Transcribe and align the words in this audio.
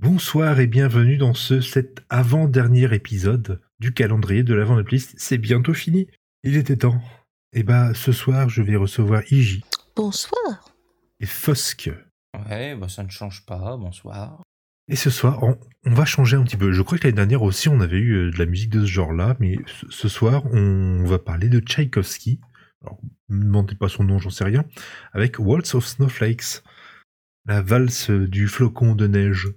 Bonsoir 0.00 0.60
et 0.60 0.66
bienvenue 0.66 1.16
dans 1.16 1.34
ce 1.34 1.60
cet 1.60 2.04
avant-dernier 2.10 2.94
épisode 2.94 3.62
du 3.80 3.92
calendrier 3.94 4.42
de 4.42 4.54
l'avant 4.54 4.82
playlist. 4.82 5.14
C'est 5.16 5.38
bientôt 5.38 5.74
fini. 5.74 6.06
Il 6.42 6.56
était 6.56 6.76
temps. 6.76 7.00
Et 7.52 7.62
bah 7.62 7.94
ce 7.94 8.12
soir 8.12 8.48
je 8.48 8.62
vais 8.62 8.76
recevoir 8.76 9.22
Iji 9.32 9.64
Bonsoir. 9.94 10.74
et 11.20 11.26
Fosk. 11.26 11.90
Ouais, 12.48 12.76
bah 12.76 12.88
ça 12.88 13.02
ne 13.04 13.08
change 13.08 13.46
pas, 13.46 13.76
bonsoir. 13.78 14.42
Et 14.88 14.96
ce 14.96 15.08
soir 15.08 15.42
on, 15.42 15.58
on 15.86 15.94
va 15.94 16.04
changer 16.04 16.36
un 16.36 16.44
petit 16.44 16.58
peu. 16.58 16.72
Je 16.72 16.82
crois 16.82 16.98
que 16.98 17.04
l'année 17.04 17.16
dernière 17.16 17.42
aussi 17.42 17.68
on 17.70 17.80
avait 17.80 17.98
eu 17.98 18.12
euh, 18.26 18.30
de 18.30 18.38
la 18.38 18.46
musique 18.46 18.70
de 18.70 18.82
ce 18.82 18.86
genre-là, 18.90 19.36
mais 19.40 19.56
ce, 19.66 19.86
ce 19.88 20.08
soir 20.08 20.44
on 20.52 21.04
va 21.04 21.18
parler 21.18 21.48
de 21.48 21.58
Tchaïkovski. 21.60 22.38
Alors 22.82 23.00
ne 23.30 23.36
me 23.36 23.44
demandez 23.44 23.74
pas 23.74 23.88
son 23.88 24.04
nom, 24.04 24.18
j'en 24.18 24.30
sais 24.30 24.44
rien. 24.44 24.64
Avec 25.14 25.38
Waltz 25.38 25.74
of 25.74 25.86
Snowflakes. 25.86 26.62
La 27.46 27.62
valse 27.62 28.10
du 28.10 28.46
flocon 28.48 28.94
de 28.94 29.06
neige. 29.06 29.48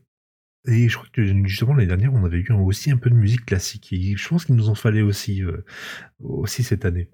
Et 0.67 0.89
je 0.89 0.97
crois 0.97 1.09
que 1.11 1.23
justement 1.45 1.73
l'année 1.73 1.87
dernière, 1.87 2.13
on 2.13 2.25
avait 2.25 2.39
eu 2.39 2.51
aussi 2.51 2.91
un 2.91 2.97
peu 2.97 3.09
de 3.09 3.15
musique 3.15 3.45
classique. 3.45 3.93
Et 3.93 4.15
je 4.15 4.27
pense 4.27 4.45
qu'il 4.45 4.55
nous 4.55 4.69
en 4.69 4.75
fallait 4.75 5.01
aussi, 5.01 5.43
euh, 5.43 5.65
aussi 6.19 6.63
cette 6.63 6.85
année. 6.85 7.09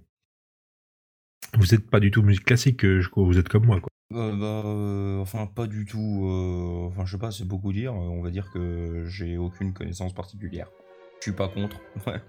Vous 1.54 1.66
n'êtes 1.72 1.90
pas 1.90 2.00
du 2.00 2.12
tout 2.12 2.22
musique 2.22 2.46
classique, 2.46 2.84
euh, 2.84 3.02
je 3.02 3.10
crois, 3.10 3.24
vous 3.24 3.38
êtes 3.38 3.50
comme 3.50 3.66
moi, 3.66 3.80
quoi. 3.80 3.90
Euh, 4.14 4.36
bah, 4.36 4.68
euh, 4.68 5.20
enfin, 5.20 5.48
pas 5.48 5.68
du 5.68 5.86
tout. 5.86 6.28
enfin, 6.88 7.06
je 7.06 7.12
sais 7.12 7.18
pas, 7.18 7.32
c'est 7.32 7.48
beaucoup 7.48 7.74
dire. 7.74 7.94
On 7.94 8.22
va 8.22 8.30
dire 8.30 8.52
que 8.52 9.06
j'ai 9.08 9.38
aucune 9.38 9.74
connaissance 9.74 10.14
particulière. 10.14 10.68
Je 11.20 11.24
suis 11.24 11.32
pas 11.32 11.48
contre. 11.48 11.80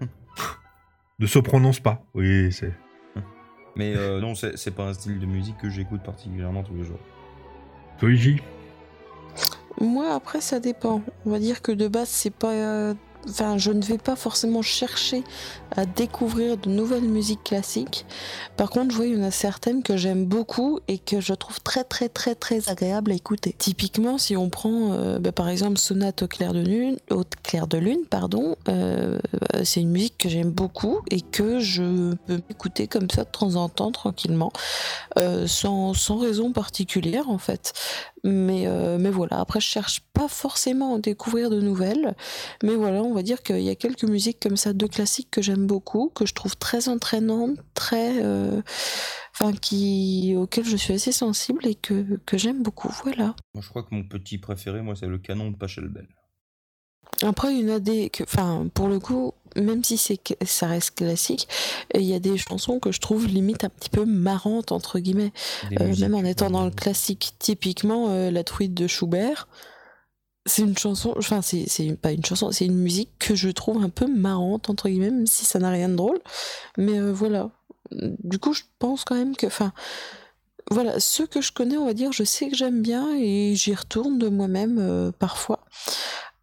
Ne 1.19 1.25
se 1.25 1.39
prononce 1.39 1.79
pas. 1.79 2.05
Oui, 2.13 2.51
c'est. 2.51 2.71
Mais 3.75 3.95
non, 4.19 4.35
c'est 4.35 4.75
pas 4.75 4.87
un 4.87 4.93
style 4.93 5.17
de 5.17 5.25
musique 5.25 5.57
que 5.57 5.67
j'écoute 5.67 6.03
particulièrement 6.03 6.61
tous 6.61 6.75
les 6.75 6.83
jours. 6.83 6.99
Toi, 7.97 8.11
Iji 8.11 8.39
Moi, 9.79 10.13
après, 10.13 10.41
ça 10.41 10.59
dépend. 10.59 11.01
On 11.25 11.29
va 11.31 11.39
dire 11.39 11.61
que 11.61 11.71
de 11.71 11.87
base, 11.87 12.09
c'est 12.09 12.31
pas. 12.31 12.51
euh, 12.51 12.93
Enfin, 13.29 13.57
je 13.57 13.71
ne 13.71 13.81
vais 13.83 13.97
pas 13.97 14.15
forcément 14.15 14.61
chercher 14.61 15.21
à 15.75 15.85
découvrir 15.85 16.55
de 16.55 16.69
nouvelles 16.69 17.03
musiques 17.03 17.43
classiques. 17.43 18.05
Par 18.55 18.69
contre, 18.69 18.95
vois, 18.95 19.05
il 19.05 19.17
y 19.17 19.21
en 19.21 19.23
a 19.25 19.31
certaines 19.31 19.83
que 19.83 19.97
j'aime 19.97 20.23
beaucoup 20.23 20.79
et 20.87 20.97
que 20.97 21.19
je 21.19 21.33
trouve 21.33 21.59
très, 21.59 21.83
très, 21.83 22.07
très, 22.07 22.35
très 22.35 22.69
agréables 22.69 23.11
à 23.11 23.15
écouter. 23.15 23.53
Typiquement, 23.57 24.17
si 24.17 24.37
on 24.37 24.49
prend, 24.49 24.93
euh, 24.93 25.19
bah, 25.19 25.33
par 25.33 25.49
exemple, 25.49 25.77
Sonate 25.77 26.21
au 26.21 26.27
clair 26.27 26.53
de 26.53 26.61
lune, 26.61 26.97
au 27.11 27.23
clair 27.43 27.67
de 27.67 27.77
lune, 27.77 28.05
pardon, 28.09 28.55
euh, 28.69 29.19
c'est 29.63 29.81
une 29.81 29.89
musique 29.91 30.17
que 30.17 30.29
j'aime 30.29 30.51
beaucoup 30.51 31.01
et 31.11 31.19
que 31.19 31.59
je 31.59 32.13
peux 32.27 32.39
écouter 32.49 32.87
comme 32.87 33.09
ça 33.09 33.25
de 33.25 33.29
temps 33.29 33.55
en 33.55 33.67
temps, 33.67 33.91
tranquillement, 33.91 34.53
euh, 35.19 35.47
sans, 35.47 35.93
sans 35.93 36.17
raison 36.17 36.53
particulière, 36.53 37.29
en 37.29 37.39
fait. 37.39 37.73
Mais, 38.27 38.67
euh, 38.67 38.97
mais 38.99 39.09
voilà, 39.09 39.39
après 39.39 39.61
je 39.61 39.67
cherche 39.67 40.01
pas 40.11 40.27
forcément 40.27 40.95
à 40.95 40.99
découvrir 40.99 41.49
de 41.49 41.61
nouvelles, 41.61 42.13
mais 42.61 42.75
voilà, 42.75 43.01
on 43.01 43.13
va 43.13 43.21
dire 43.23 43.41
qu'il 43.41 43.61
y 43.61 43.69
a 43.69 43.75
quelques 43.75 44.03
musiques 44.03 44.41
comme 44.41 44.57
ça, 44.57 44.73
de 44.73 44.85
classiques 44.85 45.31
que 45.31 45.41
j'aime 45.41 45.65
beaucoup, 45.65 46.11
que 46.13 46.25
je 46.25 46.33
trouve 46.33 46.57
très 46.57 46.89
entraînantes, 46.89 47.57
très... 47.73 48.21
euh, 48.21 48.61
qui, 49.61 50.33
auxquelles 50.35 50.65
je 50.65 50.77
suis 50.77 50.93
assez 50.93 51.11
sensible 51.11 51.65
et 51.67 51.75
que, 51.75 52.17
que 52.25 52.37
j'aime 52.37 52.63
beaucoup, 52.63 52.91
voilà. 53.03 53.35
Je 53.59 53.69
crois 53.69 53.83
que 53.83 53.93
mon 53.93 54.03
petit 54.03 54.37
préféré, 54.37 54.81
moi, 54.81 54.95
c'est 54.95 55.07
le 55.07 55.19
canon 55.19 55.51
de 55.51 55.55
Pachelbel. 55.55 56.07
Après, 57.23 57.53
il 57.53 57.67
y 57.67 57.71
en 57.71 57.75
a 57.75 57.79
des... 57.79 58.11
Enfin, 58.21 58.67
pour 58.73 58.87
le 58.87 58.99
coup, 58.99 59.33
même 59.61 59.83
si 59.83 59.97
c'est 59.97 60.19
ça 60.45 60.67
reste 60.67 60.95
classique, 60.95 61.47
il 61.93 62.03
y 62.03 62.13
a 62.13 62.19
des 62.19 62.37
chansons 62.37 62.79
que 62.79 62.91
je 62.91 62.99
trouve 62.99 63.27
limite 63.27 63.63
un 63.63 63.69
petit 63.69 63.89
peu 63.89 64.05
marrantes, 64.05 64.71
entre 64.71 64.99
guillemets. 64.99 65.33
Euh, 65.79 65.95
même 65.99 66.15
en 66.15 66.23
étant 66.23 66.49
dans 66.49 66.65
le 66.65 66.71
classique, 66.71 67.33
typiquement 67.39 68.09
euh, 68.09 68.31
La 68.31 68.43
truite 68.43 68.73
de 68.73 68.87
Schubert, 68.87 69.47
c'est 70.45 70.61
une 70.61 70.77
chanson, 70.77 71.13
enfin 71.17 71.41
c'est 71.41 71.65
c'est 71.67 71.93
pas 71.97 72.13
une 72.13 72.23
chanson, 72.23 72.51
c'est 72.51 72.65
une 72.65 72.77
musique 72.77 73.11
que 73.19 73.35
je 73.35 73.49
trouve 73.49 73.83
un 73.83 73.89
peu 73.89 74.07
marrante 74.07 74.69
entre 74.69 74.87
guillemets, 74.87 75.11
même 75.11 75.27
si 75.27 75.45
ça 75.45 75.59
n'a 75.59 75.69
rien 75.69 75.89
de 75.89 75.95
drôle. 75.95 76.19
Mais 76.77 76.99
euh, 76.99 77.11
voilà. 77.11 77.49
Du 77.91 78.37
coup, 78.37 78.53
je 78.53 78.63
pense 78.79 79.05
quand 79.05 79.15
même 79.15 79.35
que, 79.35 79.47
enfin, 79.47 79.71
voilà, 80.69 80.99
ceux 80.99 81.25
que 81.25 81.39
je 81.39 81.53
connais, 81.53 81.77
on 81.77 81.85
va 81.85 81.93
dire, 81.93 82.11
je 82.11 82.25
sais 82.25 82.49
que 82.49 82.55
j'aime 82.55 82.81
bien 82.81 83.15
et 83.15 83.55
j'y 83.55 83.73
retourne 83.73 84.19
de 84.19 84.27
moi-même 84.27 85.13
parfois. 85.17 85.63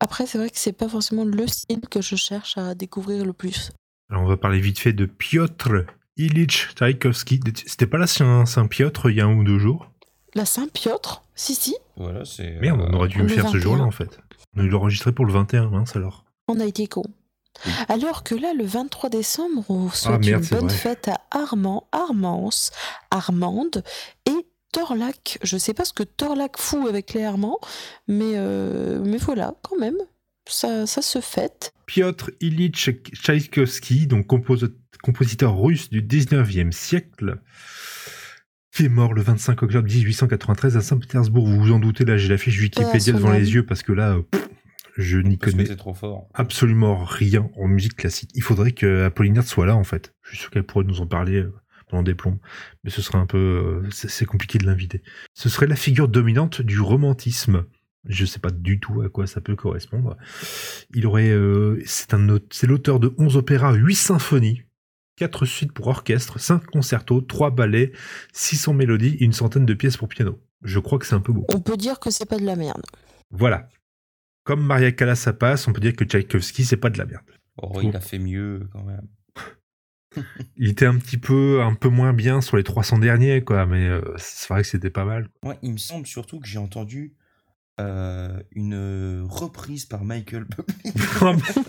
Après, 0.04 0.26
c'est 0.26 0.36
vrai 0.36 0.50
que 0.50 0.58
c'est 0.58 0.74
pas 0.74 0.86
forcément 0.86 1.24
le 1.24 1.46
style 1.46 1.80
que 1.90 2.02
je 2.02 2.14
cherche 2.14 2.58
à 2.58 2.74
découvrir 2.74 3.24
le 3.24 3.32
plus. 3.32 3.72
Alors, 4.10 4.22
on 4.24 4.26
va 4.26 4.36
parler 4.36 4.60
vite 4.60 4.78
fait 4.78 4.92
de 4.92 5.06
Piotr 5.06 5.86
Ilyich 6.18 6.74
Tchaïkovski. 6.74 7.40
C'était 7.64 7.86
pas 7.86 7.96
là 7.96 8.06
Saint, 8.06 8.44
Saint 8.44 8.66
Piotr 8.66 9.08
il 9.08 9.16
y 9.16 9.22
a 9.22 9.24
un 9.24 9.34
ou 9.34 9.44
deux 9.44 9.58
jours? 9.58 9.90
La 10.34 10.44
Saint-Piotr, 10.44 11.22
si 11.34 11.54
si, 11.54 11.74
Voilà, 11.96 12.26
c'est. 12.26 12.50
Merde, 12.60 12.82
on 12.82 12.92
euh, 12.92 12.96
aurait 12.96 13.08
dû 13.08 13.16
le 13.18 13.28
faire 13.28 13.44
ce 13.48 13.52
21. 13.52 13.60
jour-là 13.62 13.84
en 13.84 13.90
fait. 13.92 14.20
On 14.54 14.60
a 14.60 14.62
dû 14.64 14.68
l'enregistrer 14.68 15.12
pour 15.12 15.24
le 15.24 15.32
21, 15.32 15.70
mince 15.70 15.96
alors. 15.96 16.26
On 16.48 16.60
a 16.60 16.66
été 16.66 16.86
con. 16.86 17.04
Oui. 17.64 17.72
Alors 17.88 18.24
que 18.24 18.34
là, 18.34 18.52
le 18.52 18.64
23 18.66 19.08
décembre, 19.08 19.64
on 19.70 19.88
souhaite 19.88 20.14
Ah, 20.16 20.18
merde, 20.18 20.42
une 20.42 20.58
bonne 20.58 20.68
vrai. 20.68 20.76
fête 20.76 21.08
à 21.08 21.20
Armand, 21.30 21.86
Armance, 21.92 22.72
Armande 23.10 23.82
et 24.26 24.33
Torlac. 24.74 25.38
Je 25.42 25.56
sais 25.56 25.72
pas 25.74 25.84
ce 25.84 25.92
que 25.92 26.02
Torlac 26.02 26.58
fout 26.58 26.88
avec 26.88 27.14
les 27.14 27.22
Armands, 27.24 27.58
mais, 28.08 28.32
euh, 28.34 29.00
mais 29.04 29.18
voilà, 29.18 29.54
quand 29.62 29.78
même, 29.78 29.96
ça, 30.48 30.86
ça 30.86 31.00
se 31.00 31.20
fête. 31.20 31.72
Piotr 31.86 32.30
Ilyich 32.40 32.90
Tchaïkovski, 33.14 34.06
donc 34.06 34.26
compos- 34.26 34.68
compositeur 35.02 35.58
russe 35.58 35.88
du 35.90 36.02
19e 36.02 36.72
siècle, 36.72 37.38
qui 38.74 38.84
est 38.86 38.88
mort 38.88 39.14
le 39.14 39.22
25 39.22 39.62
octobre 39.62 39.86
1893 39.88 40.76
à 40.76 40.80
Saint-Pétersbourg. 40.80 41.46
Vous 41.46 41.60
vous 41.60 41.72
en 41.72 41.78
doutez, 41.78 42.04
là 42.04 42.16
j'ai 42.16 42.28
la 42.28 42.38
fiche 42.38 42.60
Wikipédia 42.60 43.12
devant 43.12 43.30
les 43.32 43.54
yeux 43.54 43.64
parce 43.64 43.82
que 43.82 43.92
là, 43.92 44.16
euh, 44.16 44.22
pff, 44.22 44.48
je 44.96 45.18
n'y 45.18 45.38
connais 45.38 45.66
c'est 45.66 45.76
trop 45.76 45.94
fort. 45.94 46.28
absolument 46.34 47.04
rien 47.04 47.48
en 47.56 47.68
musique 47.68 47.96
classique. 47.96 48.30
Il 48.34 48.42
faudrait 48.42 48.72
que 48.72 49.04
Apollinaire 49.04 49.44
soit 49.44 49.66
là 49.66 49.76
en 49.76 49.84
fait. 49.84 50.12
Je 50.22 50.30
suis 50.30 50.38
sûr 50.38 50.50
qu'elle 50.50 50.64
pourrait 50.64 50.84
nous 50.84 51.00
en 51.00 51.06
parler 51.06 51.44
des 52.02 52.14
plombs, 52.14 52.38
mais 52.82 52.90
ce 52.90 53.02
serait 53.02 53.18
un 53.18 53.26
peu, 53.26 53.82
euh, 53.84 53.88
c'est 53.90 54.26
compliqué 54.26 54.58
de 54.58 54.66
l'inviter. 54.66 55.02
Ce 55.34 55.48
serait 55.48 55.66
la 55.66 55.76
figure 55.76 56.08
dominante 56.08 56.62
du 56.62 56.80
romantisme. 56.80 57.64
Je 58.06 58.26
sais 58.26 58.38
pas 58.38 58.50
du 58.50 58.80
tout 58.80 59.00
à 59.00 59.08
quoi 59.08 59.26
ça 59.26 59.40
peut 59.40 59.56
correspondre. 59.56 60.16
Il 60.94 61.06
aurait, 61.06 61.30
euh, 61.30 61.80
c'est 61.86 62.12
un, 62.12 62.38
c'est 62.50 62.66
l'auteur 62.66 63.00
de 63.00 63.14
11 63.16 63.36
opéras, 63.36 63.72
8 63.72 63.94
symphonies, 63.94 64.62
4 65.16 65.46
suites 65.46 65.72
pour 65.72 65.86
orchestre, 65.86 66.38
5 66.38 66.66
concertos, 66.66 67.22
3 67.22 67.50
ballets, 67.50 67.92
600 68.32 68.74
mélodies 68.74 69.16
et 69.20 69.24
une 69.24 69.32
centaine 69.32 69.64
de 69.64 69.74
pièces 69.74 69.96
pour 69.96 70.08
piano. 70.08 70.38
Je 70.62 70.78
crois 70.78 70.98
que 70.98 71.06
c'est 71.06 71.14
un 71.14 71.20
peu 71.20 71.32
beaucoup. 71.32 71.54
On 71.54 71.60
peut 71.60 71.76
dire 71.76 71.98
que 71.98 72.10
c'est 72.10 72.26
pas 72.28 72.38
de 72.38 72.44
la 72.44 72.56
merde. 72.56 72.82
Voilà. 73.30 73.68
Comme 74.44 74.62
Maria 74.62 74.92
Callas 74.92 75.16
ça 75.16 75.32
passe, 75.32 75.66
on 75.66 75.72
peut 75.72 75.80
dire 75.80 75.96
que 75.96 76.04
Tchaïkovski 76.04 76.64
c'est 76.64 76.76
pas 76.76 76.90
de 76.90 76.98
la 76.98 77.06
merde. 77.06 77.24
Oh, 77.62 77.80
il 77.82 77.96
a 77.96 78.00
fait 78.00 78.18
mieux 78.18 78.68
quand 78.72 78.82
même. 78.82 79.06
Il 80.56 80.68
était 80.68 80.86
un 80.86 80.96
petit 80.96 81.18
peu, 81.18 81.62
un 81.62 81.74
peu 81.74 81.88
moins 81.88 82.12
bien 82.12 82.40
sur 82.40 82.56
les 82.56 82.64
300 82.64 82.98
derniers, 82.98 83.42
quoi, 83.42 83.66
mais 83.66 83.86
euh, 83.88 84.00
c'est 84.16 84.48
vrai 84.48 84.62
que 84.62 84.68
c'était 84.68 84.90
pas 84.90 85.04
mal. 85.04 85.28
Moi, 85.42 85.56
il 85.62 85.72
me 85.72 85.78
semble 85.78 86.06
surtout 86.06 86.40
que 86.40 86.46
j'ai 86.48 86.58
entendu 86.58 87.14
euh, 87.80 88.38
une 88.52 89.26
reprise 89.28 89.84
par 89.86 90.04
Michael 90.04 90.44
Bublé. 90.44 90.92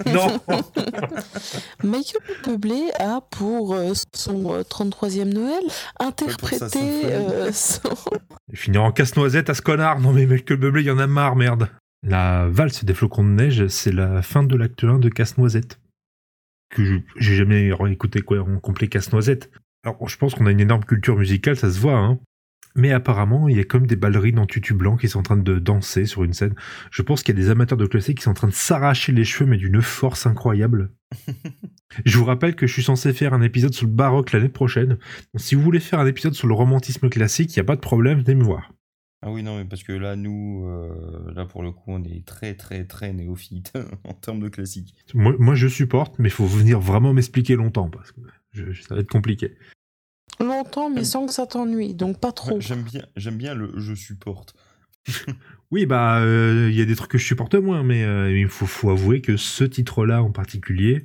non 0.14 0.40
Michael 1.84 2.22
Bublé 2.46 2.92
a, 3.00 3.22
pour 3.22 3.74
euh, 3.74 3.94
son 4.14 4.54
euh, 4.54 4.62
33e 4.62 5.34
Noël, 5.34 5.64
interprété 6.00 6.80
euh, 7.06 7.52
son- 7.52 7.90
Il 8.52 8.58
finira 8.58 8.84
en 8.84 8.92
casse-noisette 8.92 9.50
à 9.50 9.54
ce 9.56 9.62
connard. 9.62 10.00
Non 10.00 10.14
mais 10.14 10.26
Michael 10.26 10.60
Bublé, 10.60 10.82
il 10.84 10.88
y 10.88 10.92
en 10.92 11.00
a 11.00 11.08
marre, 11.08 11.36
merde. 11.36 11.70
La 12.04 12.48
valse 12.50 12.84
des 12.86 12.94
flocons 12.94 13.24
de 13.24 13.30
neige, 13.30 13.68
c'est 13.68 13.92
la 13.92 14.22
fin 14.22 14.44
de 14.44 14.56
l'acte 14.56 14.84
1 14.84 15.00
de 15.00 15.10
Casse-Noisette. 15.10 15.80
Que 16.76 17.02
j'ai 17.18 17.36
jamais 17.36 17.72
écouté 17.90 18.22
quoi 18.22 18.42
en 18.42 18.60
complet 18.60 18.88
Casse-Noisette. 18.88 19.50
Alors 19.86 20.10
je 20.10 20.18
pense 20.18 20.36
qu'on 20.36 20.46
a 20.46 20.52
une 20.52 20.60
énorme 20.60 20.84
culture 20.84 21.18
musicale, 21.18 21.56
ça 21.56 21.72
se 21.72 21.80
voit, 21.80 21.98
hein. 21.98 22.20
Mais 22.78 22.92
apparemment, 22.92 23.48
il 23.48 23.56
y 23.56 23.60
a 23.62 23.64
comme 23.64 23.88
des 23.88 23.96
ballerines 23.96 24.38
en 24.38 24.46
tutu 24.46 24.74
blanc 24.74 24.98
qui 24.98 25.08
sont 25.08 25.20
en 25.20 25.24
train 25.24 25.38
de 25.38 25.60
danser 25.60 26.06
sur 26.06 26.26
une 26.26 26.34
scène. 26.34 26.56
Je 26.92 27.02
pense 27.02 27.24
qu'il 27.24 27.34
y 27.34 27.40
a 27.40 27.42
des 27.42 27.50
amateurs 27.50 27.78
de 27.78 27.86
classique 27.86 28.18
qui 28.18 28.24
sont 28.24 28.32
en 28.32 28.36
train 28.36 28.50
de 28.50 28.54
s'arracher 28.54 29.14
les 29.14 29.24
cheveux, 29.24 29.50
mais 29.50 29.56
d'une 29.56 29.82
force 29.82 30.26
incroyable. 30.26 30.92
je 32.06 32.18
vous 32.18 32.26
rappelle 32.26 32.56
que 32.56 32.68
je 32.68 32.74
suis 32.74 32.84
censé 32.84 33.14
faire 33.14 33.34
un 33.34 33.42
épisode 33.42 33.74
sur 33.74 33.88
le 33.88 33.94
baroque 33.94 34.34
l'année 34.34 34.50
prochaine. 34.50 34.90
Donc, 34.90 34.98
si 35.38 35.56
vous 35.56 35.62
voulez 35.62 35.80
faire 35.80 36.02
un 36.02 36.06
épisode 36.06 36.34
sur 36.34 36.50
le 36.50 36.54
romantisme 36.54 37.08
classique, 37.08 37.56
il 37.56 37.60
n'y 37.60 37.62
a 37.62 37.66
pas 37.66 37.78
de 37.78 37.82
problème, 37.82 38.20
venez 38.20 38.36
me 38.36 38.44
voir. 38.44 38.75
Ah 39.28 39.32
oui, 39.32 39.42
non, 39.42 39.58
mais 39.58 39.66
parce 39.66 39.82
que 39.84 39.92
là, 39.92 40.16
nous, 40.16 40.68
euh, 40.68 41.34
là, 41.34 41.46
pour 41.46 41.64
le 41.64 41.72
coup, 41.72 41.82
on 41.88 42.04
est 42.04 42.24
très, 42.26 42.54
très, 42.54 42.86
très 42.86 43.12
néophytes 43.12 43.74
en 44.04 44.14
termes 44.14 44.40
de 44.40 44.50
classique. 44.50 44.94
Moi, 45.16 45.34
moi, 45.40 45.56
je 45.56 45.68
supporte, 45.68 46.20
mais 46.20 46.30
il 46.30 46.32
faut 46.32 46.46
venir 46.46 46.80
vraiment 46.80 47.12
m'expliquer 47.12 47.56
longtemps 47.56 47.90
parce 47.90 48.12
que 48.12 48.22
je- 48.52 48.72
ça 48.84 48.94
va 48.94 49.02
être 49.02 49.10
compliqué. 49.10 49.56
longtemps, 50.40 50.92
mais 50.92 51.04
sans 51.04 51.26
que 51.26 51.34
ça 51.34 51.48
t'ennuie, 51.48 51.96
donc 51.96 52.20
pas 52.20 52.32
trop. 52.32 52.56
Ouais, 52.58 52.62
J'aime 52.62 52.84
bien, 52.84 53.04
j'aime 53.16 53.38
bien 53.38 53.56
le 53.56 53.74
je 53.80 53.94
supporte. 53.96 54.54
Oui, 55.72 55.88
bah, 55.88 56.20
euh, 56.22 56.70
il 56.72 56.78
y 56.78 56.82
a 56.82 56.86
des 56.86 56.96
trucs 56.96 57.10
que 57.12 57.18
je 57.18 57.26
supporte 57.26 57.56
moins, 57.56 57.84
mais 57.84 58.04
euh, 58.04 58.38
il 58.38 58.48
faut, 58.48 58.68
faut 58.68 58.92
avouer 58.92 59.22
que 59.22 59.36
ce 59.36 59.64
titre-là 59.64 60.22
en 60.22 60.32
particulier, 60.32 61.04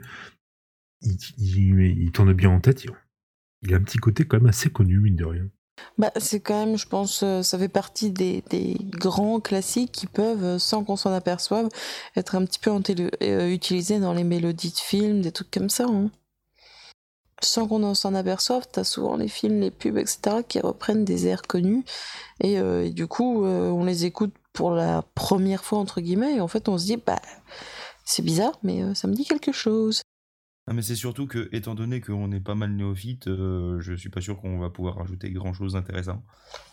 il, 1.00 1.16
il, 1.38 1.80
il 2.02 2.12
tourne 2.12 2.34
bien 2.34 2.50
en 2.50 2.60
tête. 2.60 2.84
Il, 2.84 2.90
il 3.62 3.72
a 3.72 3.78
un 3.78 3.82
petit 3.82 3.96
côté 3.98 4.26
quand 4.26 4.36
même 4.36 4.48
assez 4.48 4.68
connu, 4.68 4.98
mine 5.00 5.16
de 5.16 5.24
rien. 5.24 5.48
Bah, 5.98 6.12
c'est 6.16 6.40
quand 6.40 6.66
même, 6.66 6.78
je 6.78 6.86
pense, 6.86 7.22
euh, 7.22 7.42
ça 7.42 7.58
fait 7.58 7.68
partie 7.68 8.10
des, 8.10 8.42
des 8.50 8.76
grands 8.80 9.40
classiques 9.40 9.92
qui 9.92 10.06
peuvent, 10.06 10.44
euh, 10.44 10.58
sans 10.58 10.84
qu'on 10.84 10.96
s'en 10.96 11.12
aperçoive, 11.12 11.68
être 12.16 12.36
un 12.36 12.44
petit 12.44 12.58
peu 12.58 12.70
euh, 13.22 13.48
utilisés 13.50 13.98
dans 14.00 14.14
les 14.14 14.24
mélodies 14.24 14.70
de 14.70 14.78
films, 14.78 15.20
des 15.20 15.32
trucs 15.32 15.50
comme 15.50 15.68
ça. 15.70 15.84
Hein. 15.84 16.10
Sans 17.42 17.66
qu'on 17.66 17.94
s'en 17.94 18.14
aperçoive, 18.14 18.66
t'as 18.70 18.84
souvent 18.84 19.16
les 19.16 19.28
films, 19.28 19.60
les 19.60 19.70
pubs, 19.70 19.98
etc., 19.98 20.38
qui 20.46 20.60
reprennent 20.60 21.04
des 21.04 21.26
airs 21.26 21.42
connus. 21.42 21.84
Et, 22.40 22.60
du 22.90 23.06
coup, 23.06 23.44
on 23.46 23.82
les 23.84 24.04
écoute 24.04 24.34
pour 24.52 24.72
la 24.72 25.02
première 25.14 25.64
fois, 25.64 25.78
entre 25.78 26.02
guillemets, 26.02 26.36
et 26.36 26.40
en 26.42 26.48
fait, 26.48 26.68
on 26.68 26.76
se 26.76 26.84
dit, 26.84 26.98
bah, 26.98 27.20
c'est 28.04 28.20
bizarre, 28.20 28.58
mais 28.62 28.94
ça 28.94 29.08
me 29.08 29.14
dit 29.14 29.24
quelque 29.24 29.52
chose. 29.52 30.02
Ah, 30.66 30.72
mais 30.72 30.82
c'est 30.82 30.94
surtout 30.94 31.26
que, 31.26 31.48
étant 31.52 31.74
donné 31.74 32.00
qu'on 32.00 32.30
est 32.30 32.40
pas 32.40 32.54
mal 32.54 32.70
néophyte, 32.70 33.26
euh, 33.26 33.80
je 33.80 33.94
suis 33.94 34.10
pas 34.10 34.20
sûr 34.20 34.40
qu'on 34.40 34.58
va 34.58 34.70
pouvoir 34.70 34.96
rajouter 34.96 35.30
grand 35.30 35.52
chose 35.52 35.72
d'intéressant. 35.72 36.22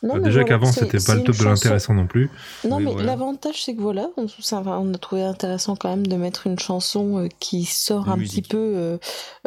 Bah, 0.04 0.19
déjà 0.19 0.44
qu'avant, 0.44 0.72
c'était 0.72 1.00
pas 1.04 1.16
le 1.16 1.24
top 1.24 1.38
de 1.38 1.44
l'intéressant 1.45 1.94
non 1.94 2.06
plus. 2.06 2.30
Non, 2.68 2.80
mais 2.80 2.94
l'avantage, 3.04 3.63
c'est 3.63 3.75
que 3.75 3.81
voilà, 3.81 4.10
on, 4.18 4.94
a 4.94 4.98
trouvé 4.98 5.24
intéressant 5.24 5.75
quand 5.75 5.89
même 5.89 6.06
de 6.06 6.16
mettre 6.16 6.48
une 6.48 6.60
chanson 6.60 7.18
euh, 7.18 7.28
qui 7.39 7.66
sort 7.66 8.10
un 8.10 8.19
petit 8.19 8.42
peu 8.42 9.00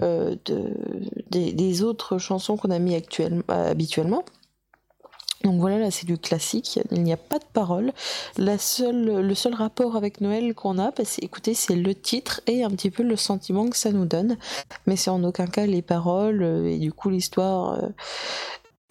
euh, 0.02 0.34
de, 0.46 0.72
des, 1.30 1.82
autres 1.82 2.18
chansons 2.18 2.56
qu'on 2.56 2.70
a 2.70 2.78
mis 2.78 2.94
actuellement, 2.94 3.44
habituellement. 3.48 4.24
Donc 5.44 5.58
voilà, 5.58 5.78
là 5.78 5.90
c'est 5.90 6.06
du 6.06 6.18
classique, 6.18 6.78
il 6.90 7.02
n'y 7.02 7.14
a 7.14 7.16
pas 7.16 7.38
de 7.38 7.44
parole. 7.52 7.92
La 8.36 8.58
seule, 8.58 9.26
le 9.26 9.34
seul 9.34 9.54
rapport 9.54 9.96
avec 9.96 10.20
Noël 10.20 10.54
qu'on 10.54 10.78
a, 10.78 10.90
bah, 10.90 11.04
c'est 11.04 11.24
écoutez, 11.24 11.54
c'est 11.54 11.76
le 11.76 11.94
titre 11.94 12.42
et 12.46 12.62
un 12.62 12.70
petit 12.70 12.90
peu 12.90 13.02
le 13.02 13.16
sentiment 13.16 13.68
que 13.68 13.76
ça 13.76 13.90
nous 13.90 14.04
donne. 14.04 14.36
Mais 14.86 14.96
c'est 14.96 15.08
en 15.10 15.24
aucun 15.24 15.46
cas 15.46 15.64
les 15.64 15.80
paroles 15.80 16.42
euh, 16.42 16.70
et 16.70 16.78
du 16.78 16.92
coup 16.92 17.08
l'histoire. 17.08 17.82
Euh, 17.82 17.88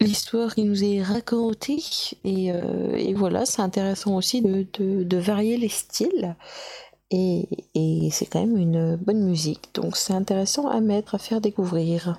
l'histoire 0.01 0.56
qui 0.56 0.63
nous 0.63 0.81
est 0.81 1.04
racontée 1.04 1.84
et, 2.24 2.54
euh, 2.54 2.96
et 2.96 3.13
voilà 3.13 3.46
c'est 3.46 3.62
intéressant 3.62 4.16
aussi 4.16 4.42
de, 4.42 4.66
de, 4.80 5.04
de, 5.04 5.18
varier 5.18 5.57
les 5.57 5.68
styles 5.68 6.38
et, 7.12 7.50
et 7.75 8.07
c'est 8.10 8.25
quand 8.25 8.40
même 8.40 8.56
une 8.56 8.96
bonne 8.96 9.25
musique 9.25 9.69
donc 9.74 9.98
c'est 9.98 10.13
intéressant 10.13 10.69
à 10.69 10.80
mettre 10.80 11.16
à 11.16 11.18
faire 11.18 11.42
découvrir 11.42 12.18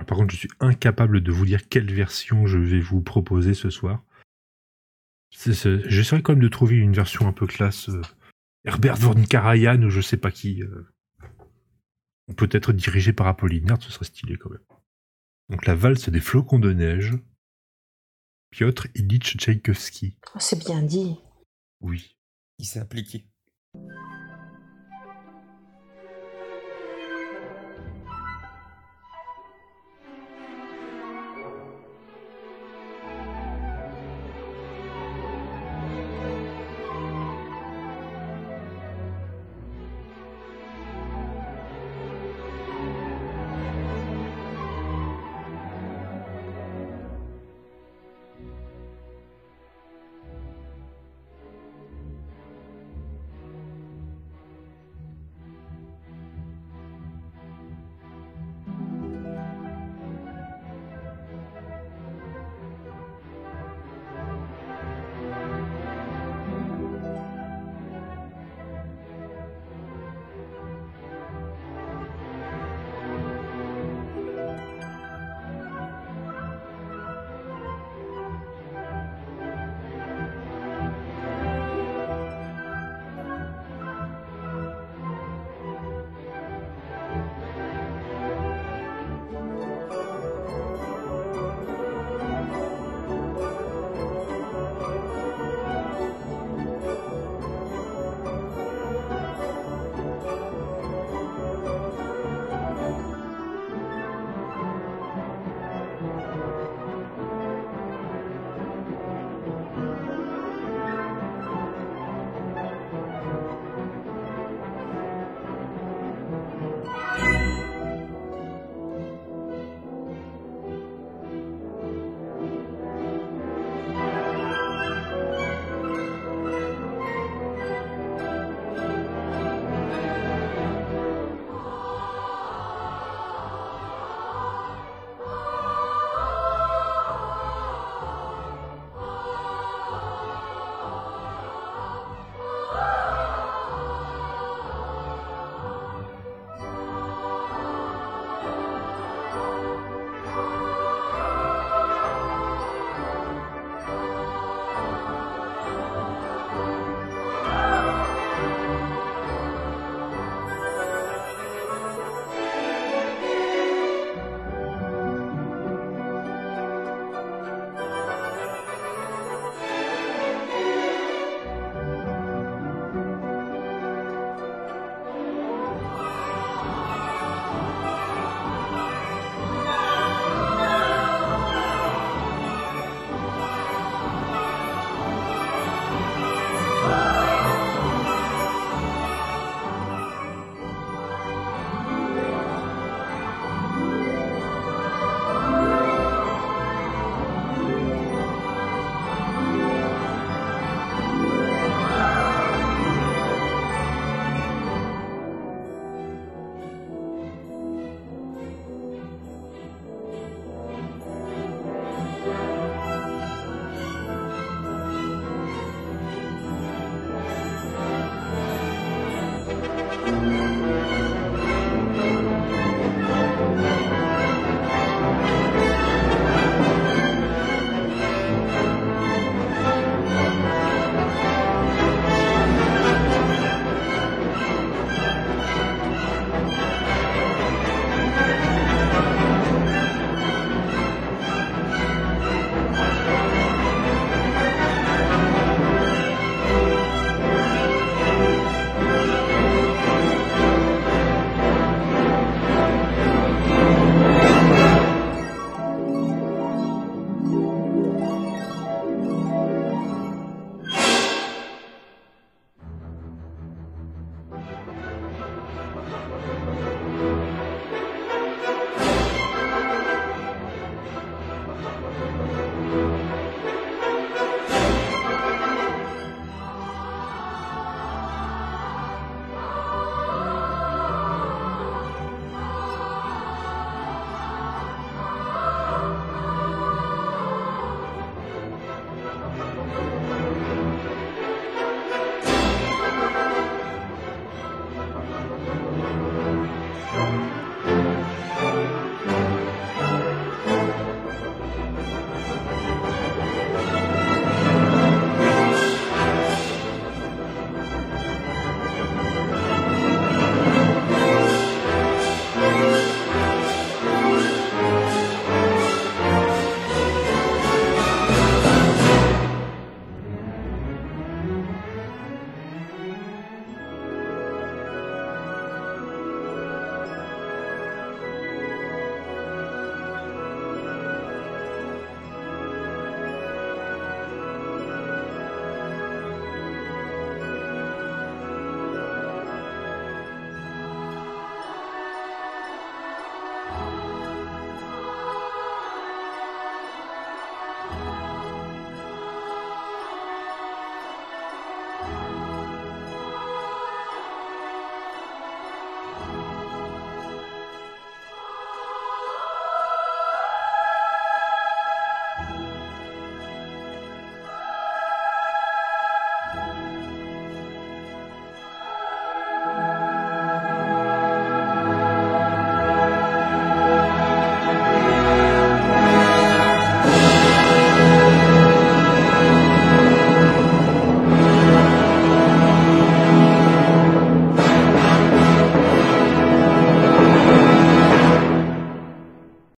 ah, 0.00 0.04
par 0.04 0.16
contre, 0.16 0.32
je 0.32 0.38
suis 0.38 0.50
incapable 0.60 1.20
de 1.20 1.30
vous 1.30 1.44
dire 1.44 1.68
quelle 1.68 1.92
version 1.92 2.46
je 2.46 2.56
vais 2.56 2.80
vous 2.80 3.02
proposer 3.02 3.52
ce 3.52 3.68
soir. 3.68 4.02
J'essaierai 5.30 6.22
quand 6.22 6.32
même 6.32 6.42
de 6.42 6.48
trouver 6.48 6.76
une 6.76 6.94
version 6.94 7.28
un 7.28 7.34
peu 7.34 7.46
classe. 7.46 7.90
Euh, 7.90 8.00
Herbert 8.64 8.96
von 8.96 9.22
Karajan 9.22 9.82
ou 9.82 9.90
je 9.90 10.00
sais 10.00 10.16
pas 10.16 10.30
qui. 10.30 10.62
Euh, 10.62 10.88
peut 12.34 12.48
être 12.52 12.72
dirigé 12.72 13.12
par 13.12 13.26
Apollinaire, 13.26 13.76
ce 13.82 13.90
serait 13.90 14.06
stylé 14.06 14.36
quand 14.38 14.50
même. 14.50 14.64
Donc 15.50 15.66
la 15.66 15.74
valse 15.74 16.08
des 16.08 16.20
flocons 16.20 16.60
de 16.60 16.72
neige. 16.72 17.12
Piotr 18.50 18.86
Ilyich 18.94 19.36
Tchaïkovski. 19.36 20.16
Oh, 20.34 20.38
c'est 20.40 20.64
bien 20.64 20.82
dit. 20.82 21.18
Oui. 21.80 22.16
Il 22.58 22.64
s'est 22.64 22.80
appliqué. 22.80 23.26